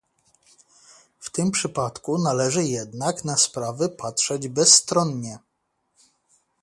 W 1.19 1.29
tym 1.29 1.51
przypadku 1.51 2.17
należy 2.17 2.63
jednak 2.63 3.25
na 3.25 3.37
sprawy 3.37 3.89
patrzeć 3.89 4.47
bezstronnie 4.47 5.39